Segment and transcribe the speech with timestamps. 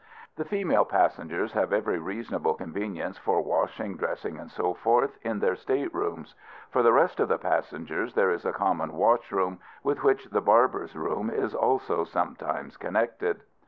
[0.35, 4.63] The female passengers have every reasonable convenience for washing, dressing, &c.,
[5.21, 6.33] in their state rooms.
[6.71, 10.95] For the rest of the passengers there is a common washroom, with which the barber's
[10.95, 13.43] room is also sometimes connected.